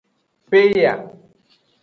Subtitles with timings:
[0.49, 0.93] Peya.